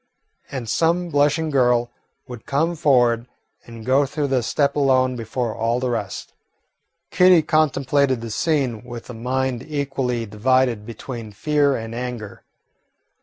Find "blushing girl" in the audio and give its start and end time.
1.09-1.91